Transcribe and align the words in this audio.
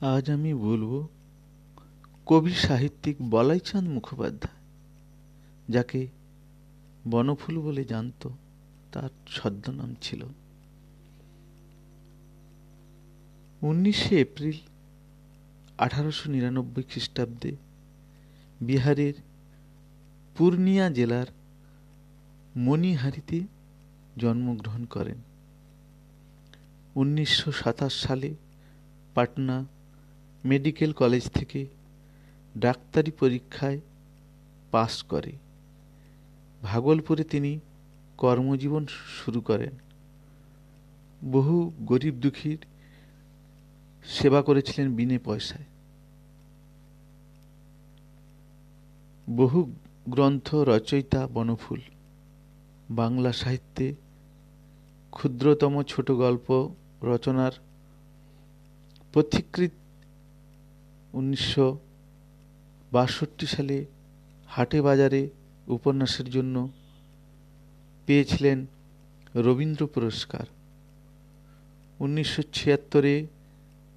আজ 0.00 0.30
আমি 0.30 0.54
বলব 0.54 1.08
কবি 2.26 2.52
সাহিত্যিক 2.52 3.16
বলাইচাঁদ 3.30 3.84
মুখোপাধ্যায়, 3.88 4.58
যাকে 5.68 6.06
বনফুল 7.10 7.58
বলে 7.58 7.84
জানত, 7.84 8.28
তার 8.92 9.10
ছদ্মনাম 9.26 9.94
ছিল। 10.00 10.24
উনিশে 13.62 14.20
এপ্রিল 14.20 14.58
আঠারোশো 15.78 16.30
নিরানব্বই 16.30 16.82
খ্রিস্টাব্দে 16.82 17.56
বিহারের 18.60 19.14
পূর্ণিয়া 20.36 20.90
জেলার 20.90 21.26
মণিহারিতে 22.56 23.40
জন্মগ্রহণ 24.18 24.84
করেন। 24.84 25.18
উনিশশো 26.94 27.52
সাতাশ 27.52 27.94
সালে 28.00 28.34
পাটনা 29.14 29.64
মেডিকেল 30.46 30.92
কলেজ 30.92 31.24
থেকে 31.30 31.60
ডাক্তারি 32.58 33.10
পরীক্ষায় 33.10 33.80
পাস 34.70 35.02
করে। 35.02 35.32
ভাগলপুরে 36.62 37.24
তিনি 37.24 37.60
কর্মজীবন 38.18 38.86
শুরু 39.20 39.40
করেন। 39.40 39.74
বহু 41.30 41.72
গরিব 41.80 42.14
দুঃখীর 42.14 42.58
সেবা 44.04 44.40
করেছিলেন 44.42 44.86
বিনে 44.94 45.18
পয়সায়। 45.18 45.68
বহু 49.36 49.60
গ্রন্থ, 50.08 50.48
রচয়িতা, 50.54 51.26
বনফুল, 51.26 51.80
বাংলা 52.90 53.32
সাহিত্যে 53.32 53.86
ক্ষুদ্রতম 55.10 55.74
ছোট 55.82 56.08
গল্প, 56.10 56.48
রচনার 57.02 57.54
পথিকৃত 59.14 59.72
উনিশশো 61.16 61.78
বাষট্টি 62.92 63.46
সালে 63.46 63.86
হাটে 64.46 64.82
বাজারে 64.82 65.28
উপন্যাসের 65.66 66.30
জন্য 66.30 66.68
পেয়েছিলেন 68.06 68.66
রবীন্দ্র 69.34 69.86
পুরস্কার। 69.86 70.46
উনিশশো 72.00 72.42
ছিয়াত্তরে 72.52 73.26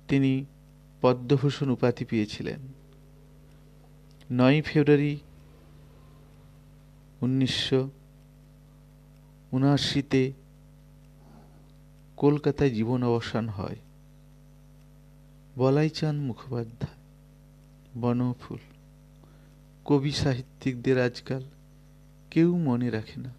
তিনি 0.08 0.46
পদ্মভূষণ 1.02 1.70
উপাধি 1.70 2.06
পেয়েছিলেন। 2.06 2.60
নয় 4.32 4.62
ফেব্রুয়ারি 4.62 5.20
উনিশশো 7.22 7.90
উনআশিতে 9.52 10.32
কলকাতায় 12.18 12.70
জীবন 12.70 13.04
অবসান 13.04 13.50
হয়। 13.50 13.80
বলাইচাঁদ 15.58 16.16
মুখোপাধ্যায়। 16.16 16.99
বনফুল। 17.98 18.60
কবি 19.86 20.12
সাহিত্যিকদের 20.12 21.02
আজকাল 21.02 21.44
কেউ 22.32 22.58
মনে 22.58 22.90
রাখে 22.90 23.22
না। 23.22 23.30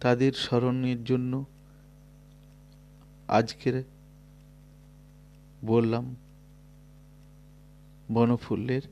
তাদের 0.00 0.32
স্মরণের 0.32 1.04
জন্য 1.04 1.44
আজকের 3.28 3.84
বললাম 5.64 6.16
বনফুলের 8.12 8.82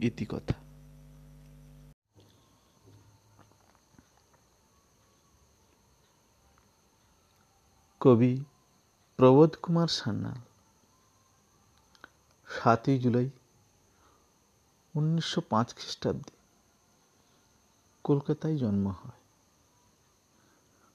ইতিকথা। 0.00 0.54
কবি 8.00 8.44
প্রবোধ 9.16 9.56
কুমার 9.62 9.88
সান্যাল 9.88 10.47
সাতই 12.48 12.98
জুলাই 12.98 13.28
উনিশশো 14.94 15.40
পাঁচ 15.40 15.74
খ্রিস্টাব্দে 15.74 16.34
কলকাতায় 18.04 18.56
জন্ম 18.56 18.86
হয়। 18.90 19.20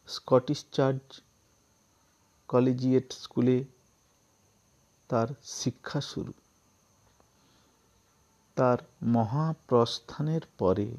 স্কটিশ 0.08 0.66
চার্চ 0.72 1.22
কলেজিয়েট 2.48 3.14
স্কুলে 3.14 3.64
তার 5.10 5.28
শিক্ষা 5.44 6.02
শুরু। 6.02 6.34
তার 8.56 8.78
মহাপ্রস্থানের 9.08 10.42
পরে 10.58 10.90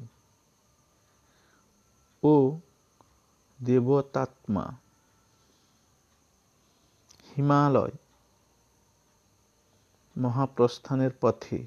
ও 2.23 2.59
দেবতাত্মা 3.59 4.65
হিমালয় 7.35 7.95
মহাপ্রস্থানের 10.17 11.11
পথে। 11.21 11.65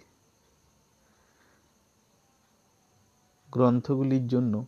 গ্রন্থগুলির 3.52 4.28
জন্য 4.28 4.66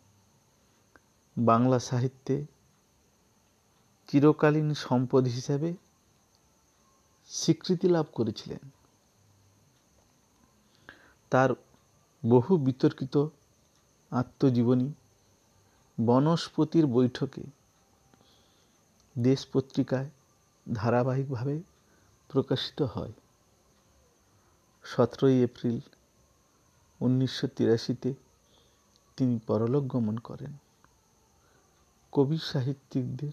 বাংলা 1.38 1.78
সাহিত্যে 1.78 2.46
চিরকালীন 4.08 4.74
সম্পদ 4.74 5.24
হিসাবে 5.24 5.74
স্বীকৃতি 7.26 7.88
লাভ 7.88 8.06
করেছিলেন। 8.12 8.62
তার 11.30 11.50
বহু 12.28 12.56
বিতর্কিত 12.56 13.26
আত্মজীবনী 14.10 14.92
বনস্পতির 15.98 16.86
বৈঠকে 16.86 17.42
দেশ 19.18 19.46
পত্রিকায় 19.52 20.10
ধারাবাহিকভাবে 20.74 21.62
প্রকাশিত 22.28 22.82
হয়। 22.82 23.12
সতেরোই 24.90 25.42
এপ্রিল 25.42 25.80
উনিশশো 27.00 27.48
তিরাশিতে 27.48 28.14
তিনি 29.16 29.38
পরলোক 29.46 29.84
গমন 29.84 30.18
করেন। 30.18 30.52
কবি 32.12 32.38
সাহিত্যিকদের 32.38 33.32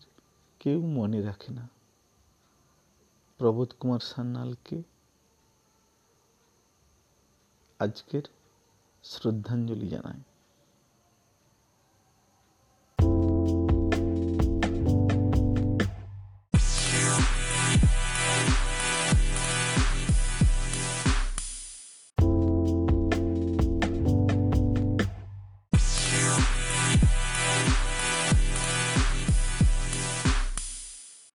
কেউ 0.59 0.87
মনে 0.87 1.21
রাখে 1.21 1.53
না। 1.53 1.69
প্রবোধ 3.37 3.73
কুমার 3.79 3.99
সান্যালকে 3.99 4.83
আজকের 7.79 8.21
শ্রদ্ধাঞ্জলি 9.03 9.87
জানায়। 9.87 10.21